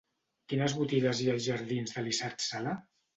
Quines 0.53 0.73
botigues 0.77 1.21
hi 1.23 1.27
ha 1.29 1.35
als 1.39 1.45
jardins 1.49 1.93
d'Elisard 1.99 2.43
Sala? 2.47 2.75